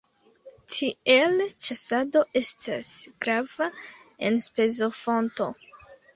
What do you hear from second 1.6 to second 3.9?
ĉasado estas grava